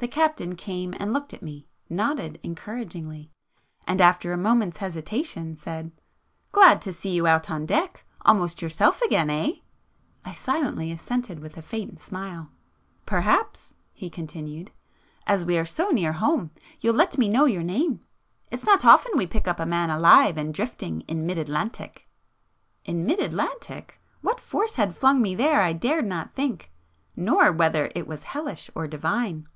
[0.00, 5.92] The captain came and looked at me,—nodded encouragingly,—and after a moment's hesitation, said—
[6.52, 8.02] "Glad to see you out on deck!
[8.22, 9.56] Almost yourself again, eh?"
[10.24, 12.48] I silently assented with a faint smile.
[13.04, 14.70] "Perhaps"—he continued,
[15.26, 16.50] "as we're so near home,
[16.80, 18.00] you'll let me know your name?
[18.50, 22.08] It's not often we pick up a man alive and drifting in mid Atlantic."
[22.86, 24.00] In mid Atlantic!
[24.22, 26.72] What force had flung me there I dared not think,...
[27.14, 29.46] nor whether it was hellish or divine.